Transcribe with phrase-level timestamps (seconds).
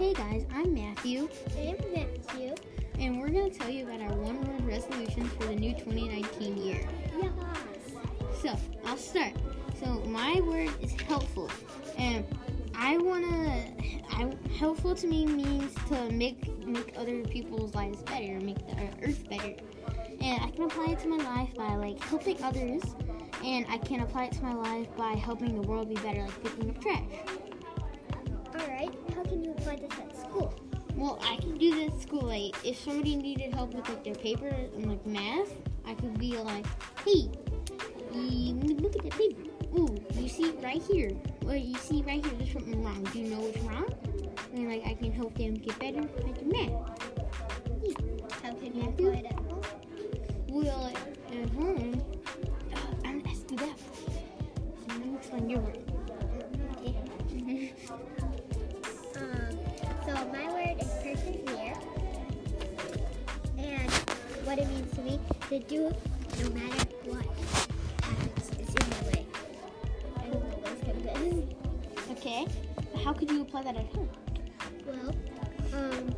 [0.00, 2.54] Hey guys, I'm Matthew, I'm Matthew.
[2.98, 6.56] and we're going to tell you about our one word resolutions for the new 2019
[6.56, 6.88] year.
[7.20, 7.30] Yes.
[8.40, 9.34] So, I'll start.
[9.78, 11.50] So, my word is helpful.
[11.98, 12.24] And
[12.74, 18.40] I want to, I, helpful to me means to make, make other people's lives better,
[18.40, 19.54] make the earth better.
[20.22, 22.82] And I can apply it to my life by like helping others,
[23.44, 26.42] and I can apply it to my life by helping the world be better, like
[26.42, 27.02] picking up trash.
[28.60, 28.94] All right.
[29.14, 30.54] How can you apply this at school?
[30.94, 32.22] Well, I can do this at school.
[32.22, 35.50] Like, if somebody needed help with like their paper and like math,
[35.86, 36.66] I could be like,
[37.04, 37.30] "Hey,
[38.12, 39.42] look at that paper.
[39.78, 41.10] Ooh, you see it right here.
[41.42, 42.34] Well, you see right here.
[42.36, 43.02] There's something wrong.
[43.12, 43.88] Do you know what's wrong?"
[44.52, 46.72] And like, I can help them get better at the math.
[48.42, 49.62] How can you apply it at home?
[50.48, 50.92] Well,
[51.32, 51.99] at home,
[65.70, 65.82] do
[66.42, 67.24] no matter what
[68.02, 69.26] happens is in my way.
[70.16, 71.56] I don't know what's gonna be.
[72.10, 72.44] Okay.
[73.04, 74.10] How could you apply that at home?
[74.84, 75.14] Well,
[75.72, 76.14] um,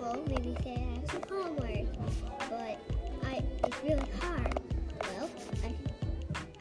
[0.00, 1.86] well, maybe say I have some homework,
[2.48, 2.78] but
[3.28, 4.58] I it's really hard.
[5.02, 5.30] Well,
[5.62, 5.74] I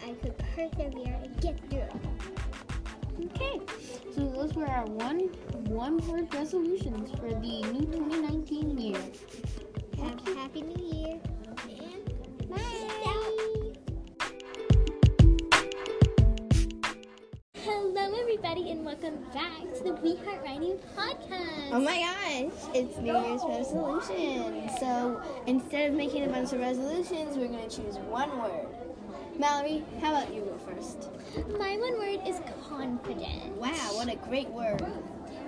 [0.06, 1.94] I could persevere and get through it.
[3.24, 3.62] Okay,
[4.14, 5.20] so those were our one
[5.70, 9.00] one word resolutions for the new 2019 year.
[10.36, 11.33] Happy new year.
[17.56, 21.72] Hello, everybody, and welcome back to the We Heart Writing podcast.
[21.72, 24.70] Oh my gosh, it's New Year's resolution.
[24.80, 28.68] So instead of making a bunch of resolutions, we're going to choose one word.
[29.40, 31.10] Mallory, how about you go first?
[31.58, 33.56] My one word is confident.
[33.58, 34.82] Wow, what a great word.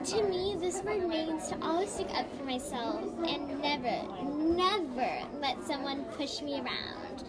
[0.05, 5.63] To me, this word means to always stick up for myself and never, never let
[5.65, 7.23] someone push me around.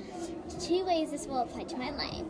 [0.61, 2.27] Two ways this will apply to my life.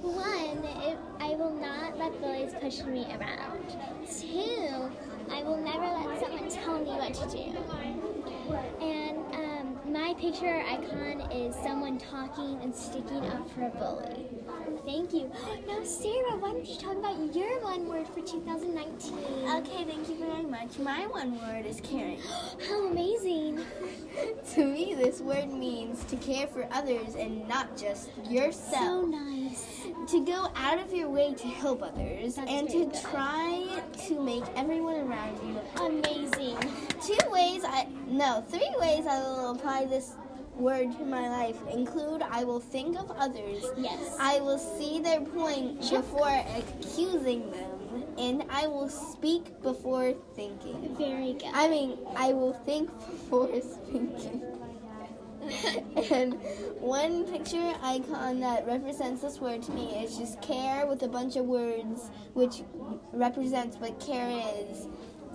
[0.00, 3.68] One, if I will not let bullies push me around.
[4.10, 4.90] Two,
[5.30, 7.52] I will never let someone tell me what to do.
[8.82, 14.41] And um, my picture icon is someone talking and sticking up for a bully.
[14.84, 15.30] Thank you.
[15.68, 19.14] Now, Sarah, why don't you talk about your one word for 2019?
[19.48, 20.78] Okay, thank you very much.
[20.78, 22.18] My one word is caring.
[22.68, 23.64] How amazing!
[24.54, 28.82] to me, this word means to care for others and not just yourself.
[28.82, 29.66] So nice.
[30.08, 32.94] to go out of your way to help others That's and to good.
[33.02, 36.58] try to make everyone around you Amazing.
[37.00, 40.14] Two ways I no, three ways I will apply this
[40.56, 43.64] word to my life include I will think of others.
[43.76, 44.16] Yes.
[44.20, 46.00] I will see their point Sure.
[46.00, 50.94] before accusing them and I will speak before thinking.
[50.96, 51.50] Very good.
[51.52, 54.42] I mean, I will think before speaking.
[56.12, 56.34] and
[56.78, 61.34] one picture icon that represents this word to me is just care with a bunch
[61.34, 62.62] of words, which
[63.12, 64.86] represents what care is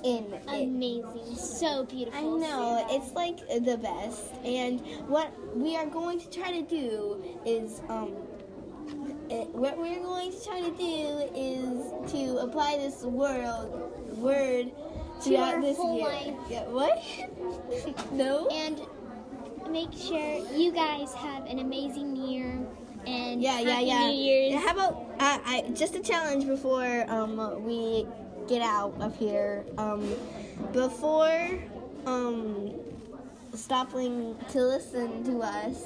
[0.04, 0.44] in it.
[0.48, 1.36] Amazing.
[1.36, 2.20] So beautiful.
[2.20, 4.34] I know, it's like the best.
[4.44, 8.16] And what we are going to try to do is, um,
[9.30, 14.72] it, what we're going to try to do is to apply this world word
[15.22, 16.36] throughout this year.
[16.50, 17.04] Yeah, what?
[18.12, 18.48] no?
[18.48, 18.82] And
[19.70, 22.66] make sure you guys have an amazing year
[23.06, 24.08] and Yeah, yeah, yeah.
[24.08, 24.64] New Year's.
[24.64, 28.06] How about uh, I, just a challenge before um, we
[28.48, 29.66] get out of here?
[29.78, 30.08] Um,
[30.74, 31.60] before
[32.06, 32.74] um,
[33.54, 35.84] stopping to listen to us,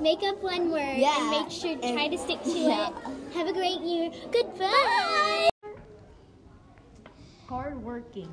[0.00, 2.88] Make up one word Yeah, and make sure and- try to stick to yeah.
[2.88, 2.94] it.
[3.34, 4.10] Have a great year.
[4.32, 5.50] Goodbye.
[7.46, 8.32] Hardworking.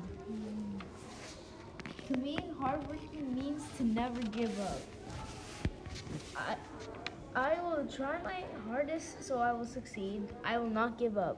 [2.06, 4.80] To me, hardworking means to never give up.
[6.36, 6.56] I,
[7.34, 10.22] I will try my hardest so I will succeed.
[10.46, 11.36] I will not give up.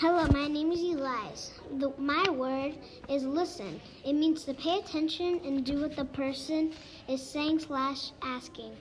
[0.00, 1.50] Hello, my name is Elias.
[1.78, 2.74] The, my word
[3.08, 3.80] is listen.
[4.04, 6.72] It means to pay attention and do what the person
[7.08, 8.76] is saying slash asking.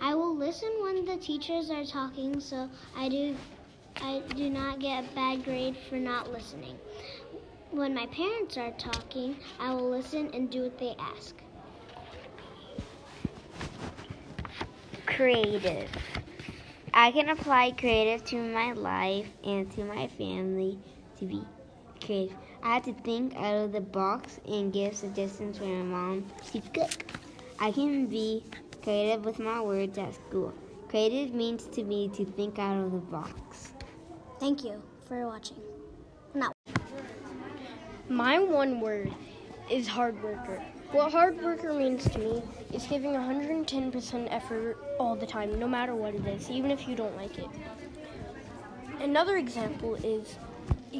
[0.00, 3.36] I will listen when the teachers are talking, so I do
[3.96, 6.78] I do not get a bad grade for not listening.
[7.72, 11.34] When my parents are talking, I will listen and do what they ask.
[15.20, 15.90] creative.
[16.92, 20.78] I can apply creative to my life and to my family
[21.18, 21.42] to be
[22.04, 22.36] creative.
[22.62, 26.60] I have to think out of the box and give suggestions for my mom to
[26.60, 27.06] cook.
[27.60, 28.42] I can be
[28.82, 30.52] creative with my words at school.
[30.88, 33.72] Creative means to me to think out of the box.
[34.40, 35.58] Thank you for watching.
[36.34, 36.56] Not
[38.08, 39.12] My one word
[39.70, 40.60] is hard worker.
[40.92, 42.42] What hard worker means to me
[42.72, 46.96] is giving 110% effort all the time, no matter what it is, even if you
[46.96, 47.46] don't like it.
[48.98, 50.34] Another example is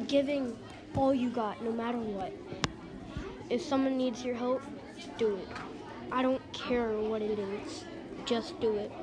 [0.07, 0.57] giving
[0.95, 2.31] all you got, no matter what.
[3.49, 4.61] If someone needs your help,
[5.17, 5.47] do it.
[6.09, 7.83] I don't care what it is,
[8.23, 8.93] just do it.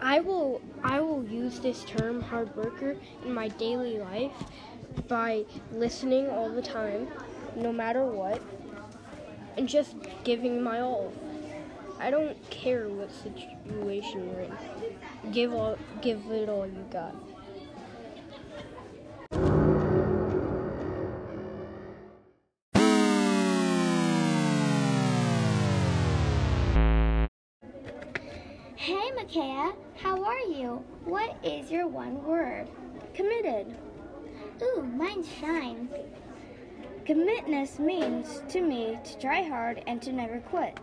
[0.00, 4.32] I will I will use this term hard worker in my daily life
[5.08, 7.08] by listening all the time,
[7.56, 8.40] no matter what,
[9.56, 11.12] and just giving my all.
[11.98, 15.32] I don't care what situation you're in.
[15.32, 17.14] Give all give it all you got.
[28.76, 30.84] Hey, Micaiah, how are you?
[31.04, 32.68] What is your one word?
[33.14, 33.74] Committed.
[34.62, 35.88] Ooh, mine's shine.
[37.04, 40.78] Commitness means to me to try hard and to never quit.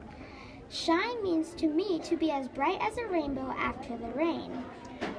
[0.69, 4.63] Shine means to me to be as bright as a rainbow after the rain.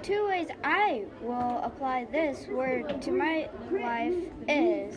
[0.03, 4.15] Two ways I will apply this word to my life
[4.49, 4.97] is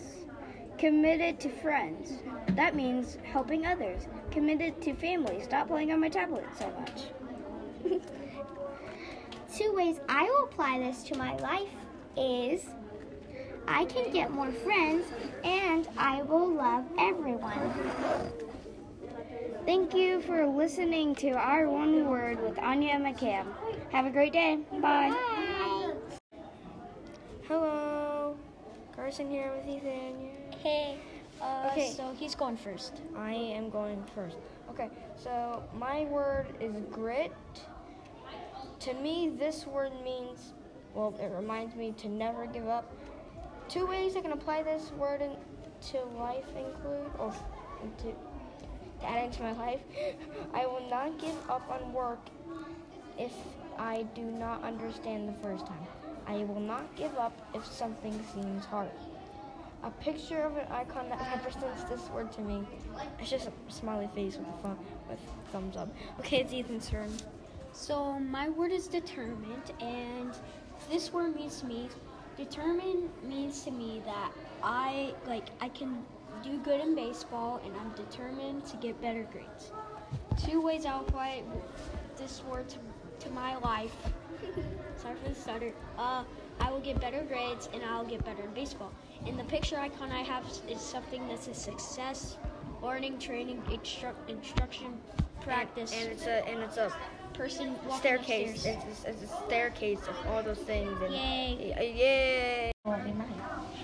[0.77, 2.13] committed to friends.
[2.49, 4.07] That means helping others.
[4.29, 5.41] Committed to family.
[5.41, 7.99] Stop playing on my tablet so much.
[9.57, 11.73] Two ways I will apply this to my life
[12.15, 12.65] is
[13.67, 15.05] I can get more friends
[15.43, 17.73] and I will love everyone.
[19.65, 23.47] Thank you for listening to our one word with Anya and McCam.
[23.91, 24.59] Have a great day.
[24.73, 25.09] Bye.
[25.09, 25.93] Bye.
[27.47, 28.37] Hello.
[28.95, 30.29] Carson here with Ethan.
[30.61, 30.97] Hey.
[31.41, 31.91] Uh, Okay.
[31.91, 33.01] So he's going first.
[33.17, 34.37] I am going first.
[34.69, 37.33] Okay, so my word is grit.
[38.81, 40.53] To me, this word means,
[40.93, 42.91] well, it reminds me to never give up.
[43.69, 47.33] Two ways I can apply this word into life include, or
[47.99, 48.13] to
[49.05, 49.81] add into my life.
[50.53, 52.19] I will not give up on work
[53.17, 53.33] if
[53.77, 55.87] I do not understand the first time.
[56.27, 58.89] I will not give up if something seems hard.
[59.83, 62.67] A picture of an icon that represents this word to me.
[63.19, 64.75] It's just a smiley face with a
[65.09, 65.19] with
[65.51, 65.89] thumbs up.
[66.19, 67.11] Okay, it's Ethan's turn.
[67.73, 70.31] So my word is determined, and
[70.89, 71.89] this word means to me.
[72.37, 76.03] Determined means to me that I like I can
[76.43, 79.71] do good in baseball, and I'm determined to get better grades.
[80.45, 81.43] Two ways I'll apply
[82.17, 82.77] this word to,
[83.19, 83.95] to my life.
[84.97, 85.73] Sorry for the stutter.
[85.97, 86.23] Uh,
[86.59, 88.91] I will get better grades, and I'll get better in baseball.
[89.25, 92.37] And the picture icon I have is something that's a success,
[92.83, 94.99] learning, training, instru- instruction,
[95.41, 95.93] practice.
[95.93, 96.91] And it's a and it's a
[97.35, 98.65] person walking staircase.
[98.65, 100.91] It's, it's, it's a staircase of all those things.
[101.01, 101.75] And Yay.
[101.79, 102.71] Yay!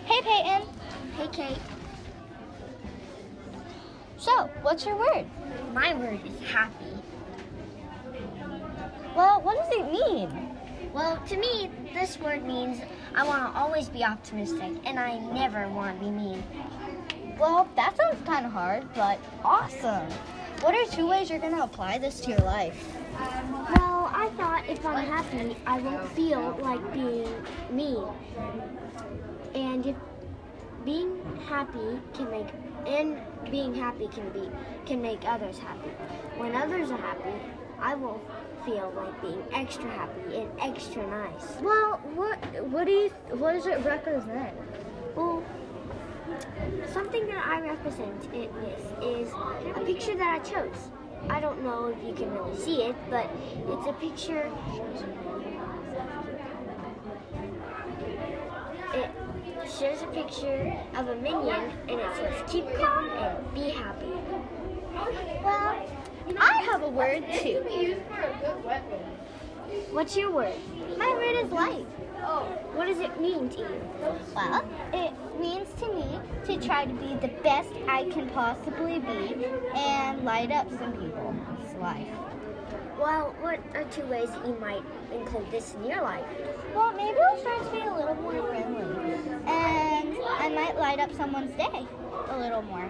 [0.06, 0.68] Hey, Peyton.
[1.18, 1.60] Hey, Kate.
[4.18, 5.26] So, what's your word?
[5.74, 6.86] My word is happy.
[9.16, 10.58] Well, what does it mean?
[10.94, 12.82] Well, to me, this word means
[13.16, 16.44] I want to always be optimistic and I never want to be mean.
[17.40, 20.08] Well, that sounds kind of hard, but awesome.
[20.62, 23.01] What are two ways you're going to apply this to your life?
[23.14, 27.30] Well, I thought if I'm happy, I won't feel like being
[27.70, 28.06] mean.
[29.54, 29.96] And if
[30.86, 32.48] being happy can make
[32.88, 33.20] and
[33.52, 34.50] being happy can be
[34.86, 35.90] can make others happy.
[36.38, 37.34] When others are happy,
[37.80, 38.20] I will
[38.66, 41.58] feel like being extra happy and extra nice.
[41.62, 42.38] Well, what
[42.70, 44.56] what do you what does it represent?
[45.16, 45.44] Well,
[46.94, 49.32] something that I represent it with is
[49.76, 50.92] a picture that I chose.
[51.30, 53.30] I don't know if you can really see it, but
[53.68, 54.52] it's a picture.
[58.94, 59.10] It
[59.80, 64.12] shows a picture of a minion, and it says, "Keep calm and be happy."
[65.44, 65.86] Well,
[66.40, 67.64] I have a word too.
[69.92, 70.56] What's your word?
[70.98, 71.86] My word is life.
[72.22, 73.82] What does it mean to you?
[74.36, 74.64] Well,
[74.94, 80.24] it means to me to try to be the best I can possibly be and
[80.24, 82.08] light up some people's life.
[83.00, 86.24] Well, what are two ways that you might include this in your life?
[86.76, 89.14] Well, maybe I'll try to be a little more friendly.
[89.48, 91.88] And I might light up someone's day
[92.30, 92.90] a little more.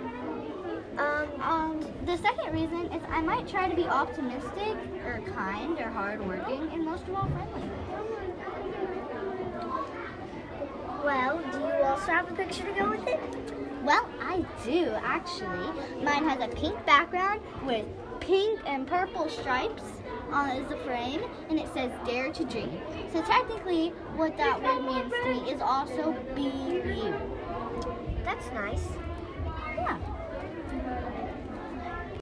[0.97, 5.89] Um, Um, the second reason is I might try to be optimistic or kind or
[5.89, 7.69] hardworking and most of all friendly.
[11.03, 13.19] Well, do you also have a picture to go with it?
[13.83, 16.03] Well, I do actually.
[16.03, 17.85] Mine has a pink background with
[18.19, 19.83] pink and purple stripes
[20.55, 22.79] is the frame, and it says "Dare to Dream."
[23.11, 27.13] So technically, what that word means to me is also "Be You."
[28.23, 28.87] That's nice.